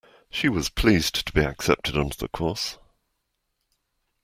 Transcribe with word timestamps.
She 0.31 0.49
was 0.49 0.67
pleased 0.69 1.27
to 1.27 1.31
be 1.31 1.41
accepted 1.43 1.95
onto 1.95 2.17
the 2.17 2.27
course 2.27 2.79